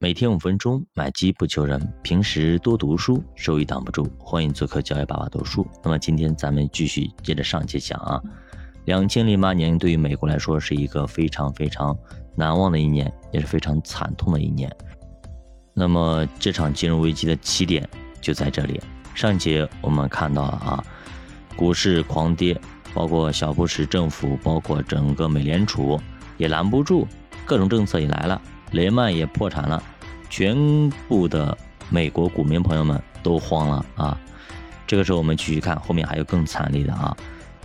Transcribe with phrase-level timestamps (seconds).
[0.00, 1.92] 每天五分钟，买机不求人。
[2.02, 4.08] 平时多读书，收益挡不住。
[4.16, 5.66] 欢迎做客教育爸爸读书。
[5.82, 8.22] 那么今天咱们继续接着上节讲啊。
[8.84, 11.98] 两千零八年对于美国来说是一个非常非常
[12.36, 14.70] 难忘的一年，也是非常惨痛的一年。
[15.74, 17.88] 那么这场金融危机的起点
[18.20, 18.80] 就在这里。
[19.16, 20.84] 上节我们看到了啊，
[21.56, 22.56] 股市狂跌，
[22.94, 26.00] 包括小布什政府，包括整个美联储
[26.36, 27.04] 也拦不住，
[27.44, 28.40] 各种政策也来了。
[28.72, 29.82] 雷曼也破产了，
[30.28, 31.56] 全部的
[31.88, 34.20] 美国股民朋友们都慌了啊！
[34.86, 37.16] 这个时候我们继续看，后面还有更惨烈的啊！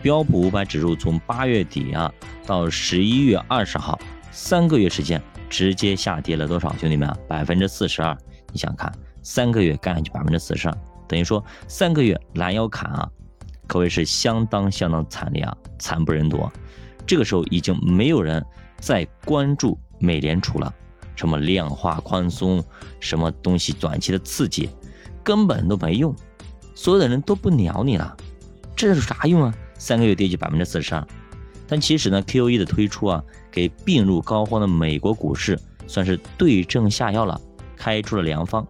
[0.01, 2.11] 标普五百指数从八月底啊
[2.45, 3.99] 到十一月二十号，
[4.31, 6.75] 三个月时间直接下跌了多少？
[6.77, 8.17] 兄弟们啊，百分之四十二！
[8.51, 13.09] 你想看，三个月干下去百分之四十二，等于说三个月拦腰砍啊，
[13.67, 16.49] 可谓是相当相当惨烈啊，惨不忍睹。
[17.05, 18.43] 这个时候已经没有人
[18.77, 20.73] 再关注美联储了。
[21.15, 22.63] 什么量化宽松，
[22.99, 24.69] 什么东西短期的刺激，
[25.23, 26.15] 根本都没用，
[26.75, 28.15] 所有的人都不鸟你了，
[28.75, 29.53] 这有啥用啊？
[29.77, 31.05] 三个月跌去百分之四十二，
[31.67, 37.39] 但其实呢，QE 的推出啊，给病入膏肓的美国股市算是对症下药了，
[37.75, 38.65] 开出了良方。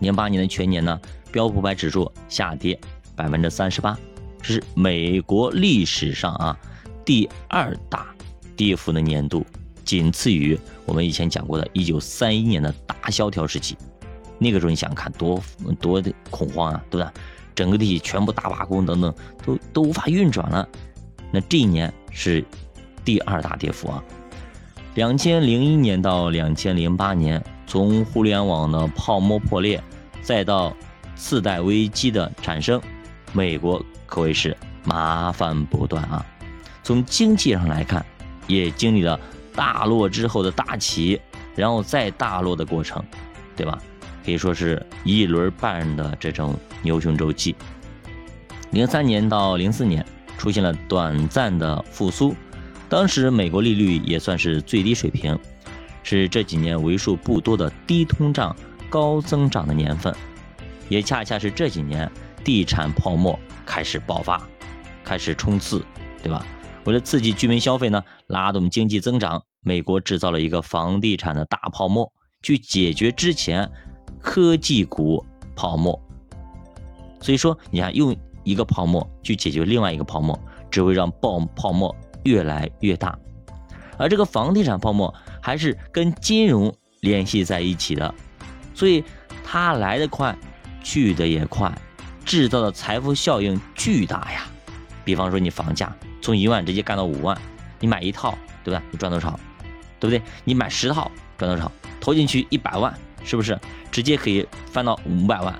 [0.00, 1.00] 零八年的全年呢，
[1.32, 2.78] 标普百指数下跌
[3.16, 3.98] 百分之三十八，
[4.40, 6.58] 这是美国历史上啊
[7.04, 8.06] 第二大
[8.56, 9.44] 跌幅的年度。
[9.84, 13.76] 仅次于我们以前讲过的1931年的大萧条时期，
[14.38, 15.42] 那个时候你想看多
[15.80, 17.12] 多的恐慌啊，对吧？
[17.54, 20.68] 整个地区全部大罢工等等，都都无法运转了。
[21.30, 22.44] 那这一年是
[23.04, 24.02] 第二大跌幅啊。
[24.96, 29.82] 2001年到2008年，从互联网的泡沫破裂，
[30.22, 30.76] 再到
[31.14, 32.80] 次贷危机的产生，
[33.32, 36.24] 美国可谓是麻烦不断啊。
[36.82, 38.04] 从经济上来看，
[38.46, 39.18] 也经历了。
[39.54, 41.20] 大落之后的大起，
[41.54, 43.02] 然后再大落的过程，
[43.56, 43.78] 对吧？
[44.24, 47.54] 可以说是一轮半的这种牛熊周期。
[48.70, 50.04] 零三年到零四年
[50.38, 52.34] 出现了短暂的复苏，
[52.88, 55.38] 当时美国利率也算是最低水平，
[56.02, 58.56] 是这几年为数不多的低通胀、
[58.88, 60.14] 高增长的年份，
[60.88, 62.10] 也恰恰是这几年
[62.42, 64.42] 地产泡沫开始爆发，
[65.04, 65.84] 开始冲刺，
[66.22, 66.44] 对吧？
[66.84, 72.12] 为了刺激居民消费呢，拉动经济增长，美国制造了一个房地产的大泡沫，
[72.42, 73.70] 去解决之前
[74.20, 75.24] 科技股
[75.56, 75.98] 泡沫。
[77.20, 80.38] 所以说，你看用一个泡沫去解决另外一个泡沫，
[80.70, 83.18] 只会让爆泡沫越来越大。
[83.96, 88.14] 而这个房地产泡沫还是跟金融联系在一起的，
[88.74, 89.02] 所以
[89.42, 90.36] 它来得快，
[90.82, 91.72] 去的也快，
[92.26, 94.46] 制造的财富效应巨大呀。
[95.04, 95.94] 比方说，你房价。
[96.22, 97.36] 从一万直接干到五万，
[97.78, 98.82] 你买一套，对吧？
[98.90, 99.38] 你赚多少？
[100.00, 100.22] 对不对？
[100.44, 101.70] 你买十套赚多少？
[102.00, 102.92] 投进去一百万，
[103.24, 103.58] 是不是
[103.90, 105.54] 直接可以翻到五百万？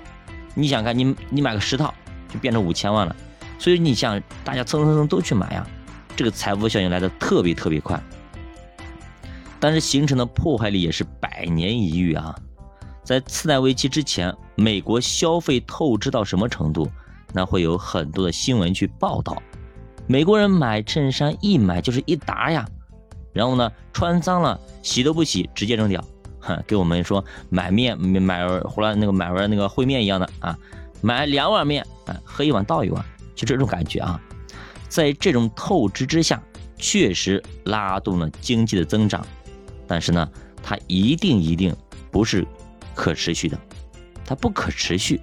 [0.53, 1.93] 你想看，你你买个十套
[2.31, 3.15] 就变成五千万了。
[3.59, 5.65] 所以你想，大家蹭蹭蹭都去买呀，
[6.15, 8.01] 这个财富效应来的特别特别快。
[9.59, 12.35] 但是形成的破坏力也是百年一遇啊！
[13.03, 16.91] 在次贷危机之前，美国消费透支到什么程度？
[17.35, 19.43] 那会有很多的新闻去报道。
[20.07, 22.65] 美国人买衬衫一买就是一沓呀，
[23.33, 26.01] 然后呢，穿脏了洗都不洗，直接扔掉。
[26.39, 30.57] 哼，给我们说买面买回来那个买完那个烩面一样的啊，
[31.01, 33.03] 买两碗面啊，喝一碗倒一碗，
[33.35, 34.21] 就这种感觉啊。
[34.87, 36.41] 在这种透支之下，
[36.77, 39.25] 确实拉动了经济的增长，
[39.85, 40.29] 但是呢，
[40.63, 41.75] 它一定一定
[42.11, 42.47] 不是
[42.93, 43.59] 可持续的，
[44.23, 45.19] 它不可持续。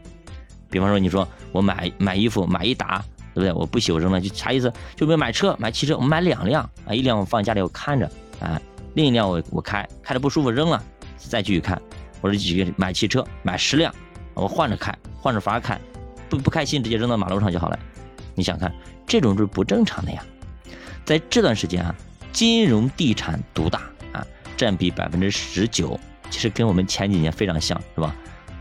[0.73, 3.05] 比方说，你说我买买衣服买一打。
[3.35, 3.53] 对不对？
[3.55, 4.71] 我不洗我扔了，就啥意思？
[4.95, 8.07] 就比如买车买汽车，我买两辆啊，一辆我放家里我看着
[8.39, 8.61] 啊，
[8.93, 10.85] 另一辆我我开开的不舒服扔了，
[11.17, 11.75] 再继续开。
[12.21, 13.91] 或者几个买汽车买十辆，
[14.35, 15.81] 我换着开换着法开，
[16.29, 17.79] 不不开心直接扔到马路上就好了。
[18.35, 18.71] 你想看
[19.07, 20.23] 这种是不正常的呀。
[21.07, 21.95] 在这段时间啊，
[22.35, 23.81] 金融地产独大
[24.13, 24.23] 啊，
[24.59, 28.15] 占比百分之十九，其实跟我们前几年非常像是吧？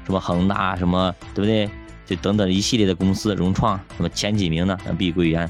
[0.06, 1.70] 什么恒大什么对不对？
[2.16, 4.78] 等等一系列的公司，融创什么前几名呢？
[4.98, 5.50] 碧桂园，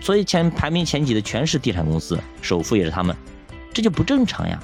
[0.00, 3.16] 所以前排名前几的全是地产公司，首富也是他们，
[3.72, 4.62] 这就不正常呀。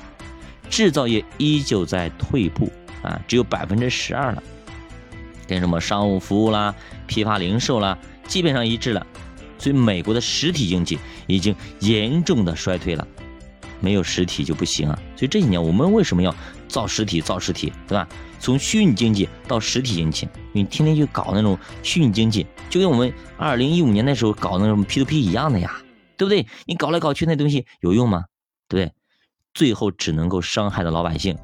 [0.71, 2.73] 制造业依旧在退步
[3.03, 4.43] 啊，只有百分之十二了，
[5.47, 6.75] 跟什么商务服务啦、
[7.07, 7.97] 批发零售啦，
[8.27, 9.07] 基本上一致了。
[9.59, 13.07] 所以美国的实体经济已经严重的衰退了。
[13.85, 16.35] 没有实体就不行啊，所以这几年我们为什么要
[16.67, 18.09] 造实体、造实体，对吧？
[18.41, 25.83] 从虚拟经济到实体经济，你天天去搞那种虚拟经济，就跟我们二零一五年那时候搞那种 P to P 一样的呀，
[26.17, 26.47] 对不对？
[26.65, 28.25] 你搞来搞去那东西有用吗？
[28.69, 28.95] 对不对？
[29.53, 31.37] 最后只能够伤害到老百姓，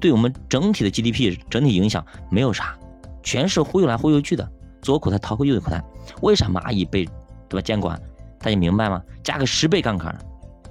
[0.00, 2.76] 对我们整体的 GDP 整体影响没有啥，
[3.22, 4.50] 全是忽悠来忽悠去的，
[4.82, 5.82] 左口袋掏个右口袋。
[6.22, 7.04] 为啥蚂蚁被
[7.48, 8.00] 对吧监管？
[8.40, 9.02] 大家明白吗？
[9.22, 10.16] 加个十倍杠杆，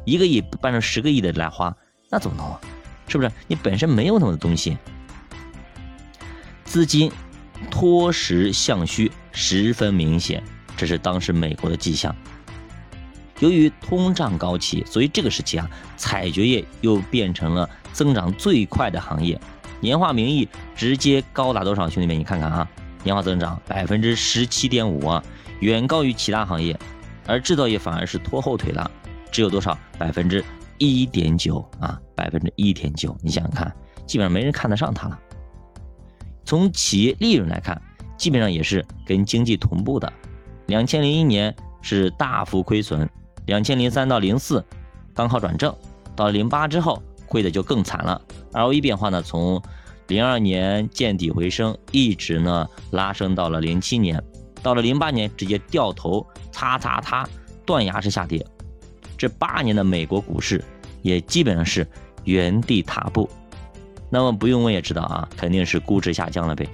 [0.09, 1.75] 一个亿办成十个亿的来花，
[2.09, 2.59] 那怎么弄啊？
[3.07, 3.31] 是不是？
[3.47, 4.77] 你本身没有那么多东西，
[6.63, 7.11] 资金
[7.69, 10.43] 脱实向虚十分明显，
[10.75, 12.15] 这是当时美国的迹象。
[13.39, 19.39] 由于通胀高企，所以这个时期啊，采掘业又变成了增长最快的行业，
[19.79, 21.89] 年化名义直接高达多少？
[21.89, 22.67] 兄弟们，你看看啊，
[23.03, 25.23] 年化增长百分之十七点五啊，
[25.61, 26.77] 远高于其他行业，
[27.25, 28.91] 而制造业反而是拖后腿了，
[29.31, 29.77] 只有多少？
[29.97, 30.43] 百分之
[30.77, 35.19] 一点九啊，百分之一点九，你想想看，基本上没人看得上它了。
[36.45, 37.79] 从企业利润来看，
[38.17, 40.11] 基本上也是跟经济同步的，
[40.67, 43.07] 两千零一年是大幅亏损。
[43.45, 44.63] 两千零三到零四
[45.13, 45.75] 刚好转正，
[46.15, 48.21] 到了零八之后亏的就更惨了。
[48.53, 49.61] ROE 变化呢，从
[50.07, 54.23] 零二年见底回升，一直呢拉升到了零七年，
[54.61, 57.27] 到了零八年直接掉头，擦擦擦，
[57.65, 58.45] 断崖式下跌。
[59.19, 60.63] 这八年的美国股市
[61.03, 61.85] 也基本上是
[62.23, 63.29] 原地踏步。
[64.09, 66.67] 那么不用问也知道啊，肯定是估值下降了呗。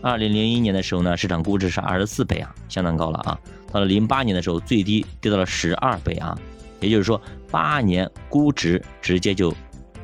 [0.00, 3.38] 二零零一年的时候呢，市场估值是二十四倍啊，相当高了啊。
[3.72, 6.38] 到了零八年的时候，最低跌到了十二倍啊，
[6.80, 9.52] 也就是说八年估值直接就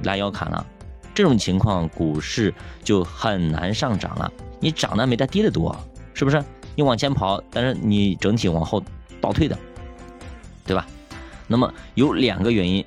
[0.03, 0.67] 拉腰砍了。
[1.15, 2.53] 这种情况，股市
[2.83, 4.31] 就很难上涨了。
[4.59, 5.75] 你涨的没它跌的多，
[6.15, 6.43] 是不是？
[6.77, 8.83] 你往前跑，但是你整体往后
[9.21, 9.59] 倒退的，
[10.65, 10.87] 对吧？
[11.51, 12.85] 那么有两个原因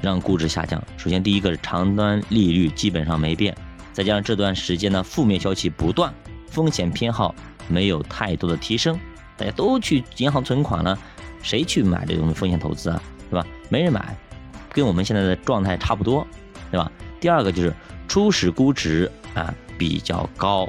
[0.00, 0.80] 让估值下降。
[0.96, 3.52] 首先，第一个是长端利率基本上没变，
[3.92, 6.14] 再加上这段时间呢负面消息不断，
[6.46, 7.34] 风险偏好
[7.66, 8.96] 没有太多的提升。
[9.36, 10.96] 大家都去银行存款了，
[11.42, 13.02] 谁去买这种风险投资啊？
[13.28, 13.44] 对吧？
[13.68, 14.16] 没人买，
[14.70, 16.24] 跟我们现在的状态差不多，
[16.70, 16.88] 对吧？
[17.18, 17.74] 第二个就是
[18.06, 20.68] 初始估值啊比较高，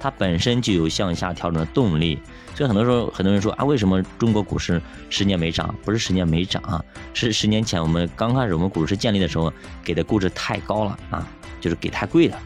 [0.00, 2.18] 它本身就有向下调整的动力，
[2.54, 5.74] 所以很多时候很多人说啊，为什么中国股市十年没涨？
[5.84, 9.52] 不是十年没涨啊，是十年前我们刚开始我们股市建立的时候
[9.82, 11.26] 给的估值太高了啊，
[11.60, 12.38] 就是给太贵了。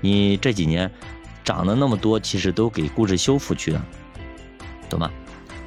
[0.00, 0.90] 你这几年
[1.42, 3.84] 涨了那么多，其实都给估值修复去了。
[4.88, 5.10] 懂吗？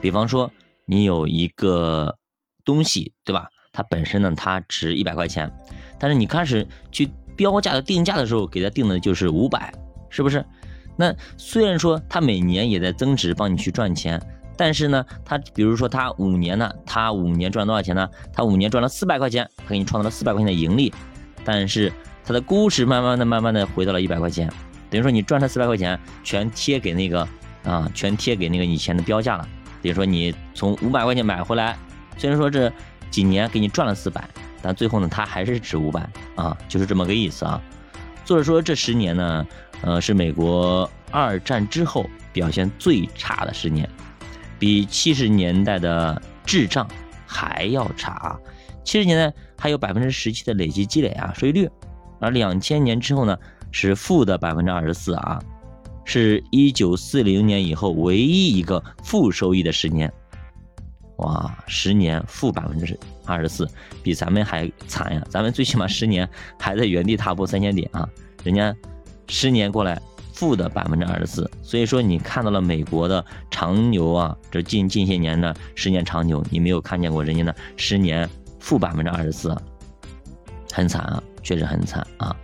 [0.01, 0.51] 比方说，
[0.85, 2.17] 你有一个
[2.65, 3.47] 东西，对吧？
[3.71, 5.51] 它本身呢，它值一百块钱，
[5.99, 9.73] 但是你开始去标价的定价的时候，给它定的就是五百，
[10.09, 10.45] 是不是？
[10.95, 14.21] 那虽然说它每年也在增值，帮你去赚钱，
[14.55, 18.09] 但是呢，它比如说它五年呢，它五年赚多少钱呢？
[18.31, 20.93] 它五年赚了四百块钱，它给你创造了四百块钱的盈利，
[21.43, 21.91] 但是
[22.23, 24.51] 它的估值慢慢的、慢慢的回到了一百块钱，
[24.89, 27.27] 等于说你赚它四百块钱，全贴给那个。
[27.63, 29.47] 啊，全贴给那个以前的标价了。
[29.81, 31.77] 比如说你从五百块钱买回来，
[32.17, 32.69] 虽然说这
[33.09, 34.27] 几年给你赚了四百，
[34.61, 36.05] 但最后呢，它还是值五百
[36.35, 37.61] 啊，就是这么个意思啊。
[38.25, 39.45] 作者说这十年呢，
[39.81, 43.89] 呃，是美国二战之后表现最差的十年，
[44.57, 46.87] 比七十年代的滞胀
[47.25, 48.39] 还要差啊。
[48.83, 51.69] 七十年代还有百分之十七的累计积累啊，收益率，
[52.19, 53.37] 而两千年之后呢，
[53.71, 55.41] 是负的百分之二十四啊。
[56.05, 60.11] 是一九四零年以后唯一一个负收益的十年，
[61.23, 63.67] 哇，十年负百分之二十四，
[64.01, 65.21] 比咱们还惨呀！
[65.29, 66.29] 咱们最起码十年
[66.59, 68.07] 还在原地踏步三千点啊，
[68.43, 68.75] 人家
[69.27, 69.99] 十年过来
[70.33, 79.55] 负的百分之二十四，所以说你看到了美国的长牛啊，这近近些年的十年长牛，你没有看见过人家的十年负百分之二十四，
[80.73, 82.35] 很惨啊，确实很惨啊，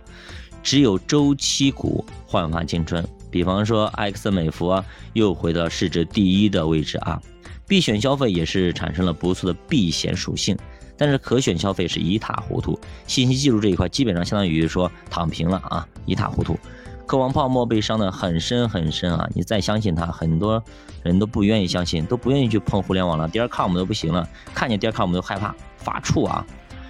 [0.62, 3.06] 只有周期股焕发青春。
[3.30, 4.82] 比方说，埃克森美孚，
[5.12, 7.22] 又回到市值第一的位置啊。
[7.70, 10.58] 必选消费也是产生了不错的避险属性，
[10.96, 12.76] 但是可选消费是一塌糊涂。
[13.06, 16.58] 信息技术这一块基本上相当于说躺平了啊，一塌糊涂。
[17.06, 20.60] 科王泡沫被伤得很深很深啊，你再相信它，很多
[21.04, 23.28] 人都不愿意相信，都不愿意去碰互联网了。
[23.28, 26.44] 第二看我们都不行了，看见第二看我们都害怕发怵啊，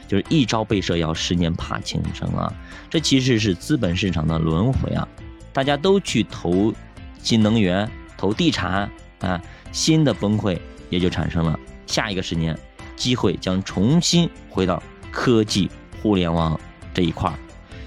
[0.08, 2.50] 就是一朝被蛇咬，十年怕井绳啊。
[2.88, 5.06] 这其实是资本市场的轮回啊。
[5.52, 6.72] 大家都去投
[7.18, 8.90] 新能源、投地产
[9.20, 9.40] 啊，
[9.72, 10.58] 新的崩溃
[10.88, 11.58] 也就产生了。
[11.86, 12.56] 下一个十年，
[12.96, 15.70] 机会将重新回到科技、
[16.02, 16.58] 互联网
[16.92, 17.38] 这一块儿。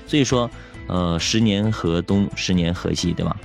[0.05, 0.49] 所以说，
[0.87, 3.35] 呃，十年河东，十年河西，对吧？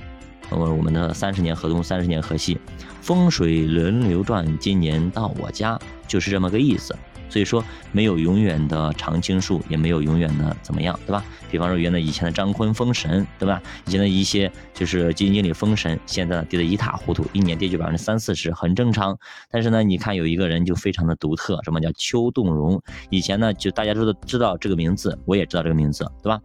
[0.49, 2.57] 呃，我们的三十年河东，三十年河西，
[3.01, 6.95] 风水轮流转，今年到我家，就是这么个意思。
[7.29, 11.23] 所以说，没有永远的常青树，也没有永远的怎么样，对吧？
[11.51, 13.61] 比方说，原来以前的张坤封神，对吧？
[13.85, 19.17] 以前的一些就是基金经理封神，现在呢跌得一塌糊涂，一年跌去百分之三四十，很正常。
[19.51, 22.81] 但是呢，你看有一个人就非常的独特，什么叫邱栋荣？
[23.09, 26.41] 以前呢就大家都知道这个名字，我也知道这个名字，对吧？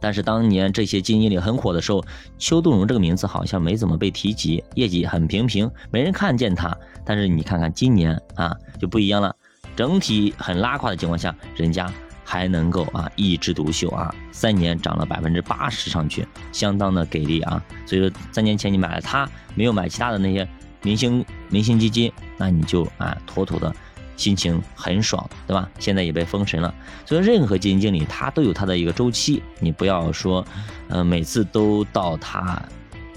[0.00, 2.04] 但是当年这些基金经理很火的时候，
[2.36, 6.76] 邱栋荣这个名字好像没怎么被提及，业绩很平平，没人看见他。
[7.04, 9.36] 但是你看看今年啊，就不一样了，
[9.76, 11.90] 整体很拉胯的情况下，人家
[12.24, 17.62] 还能够啊一枝独秀啊，三年涨了百分之八十上去，相当的给力啊。
[17.86, 20.46] 所以说三年前你买了它，没有买其他的那些
[20.82, 23.74] 明星明星基金，那你就啊妥妥的。
[24.14, 25.68] 心情很爽，对吧？
[25.80, 26.72] 现在也被封神了，
[27.04, 30.46] 所以任何基金经理他都有他的一个周期，你不要说，
[30.88, 32.62] 呃，每次都到他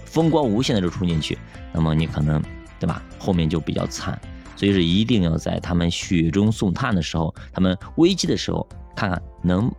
[0.05, 1.37] 风光无限的时候冲进去，
[1.73, 2.41] 那么你可能，
[2.79, 3.03] 对吧？
[3.19, 4.19] 后面就比较惨，
[4.55, 9.71] 所以是一定要在他们雪中送炭的时候，他们危机的时候，看看能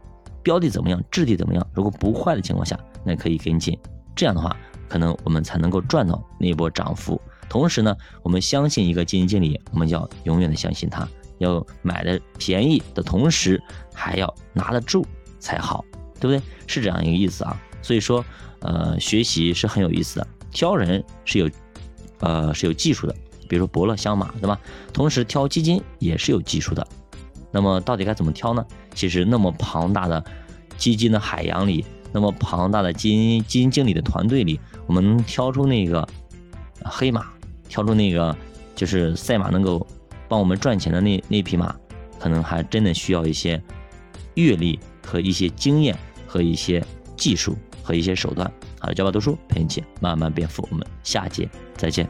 [0.42, 3.78] 标的怎么样，质地怎么样，如果不坏的情况下，那可以跟进，
[4.14, 4.56] 这样的话，
[4.88, 7.20] 可能我们才能够赚到那波涨幅。
[7.48, 13.62] 同时呢，我们相信一个基金经理，我们要永远的相信他，要买的便宜的同时，
[13.94, 15.06] 还要拿得住
[15.38, 15.84] 才好，
[16.20, 16.42] 对不对？
[16.66, 17.60] 是这样一个意思啊。
[17.82, 18.24] 所以说，
[18.60, 21.48] 呃，学习是很有意思的，挑人是有，
[22.18, 23.14] 呃，是有技术的。
[23.46, 24.60] 比如说伯乐相马，对吧？
[24.92, 26.86] 同时挑基金也是有技术的。
[27.50, 28.64] 那么到底该怎么挑呢？
[28.94, 30.22] 其实那么庞大的
[30.76, 36.06] 基金的海洋里，那么庞大的基金基金经理的团队里，我们能挑出那个
[36.84, 37.26] 黑马。
[37.68, 38.34] 挑出那个
[38.76, 39.84] 就是赛马能够
[40.28, 41.74] 帮我们赚钱的那那匹马，
[42.16, 43.60] 可能还真的需要一些
[44.34, 45.98] 阅历和一些经验
[46.28, 46.82] 和一些
[47.16, 48.50] 技术和一些手段。
[48.78, 52.08] 好了，教爸读书陪你一起慢慢变富，我们下节再见。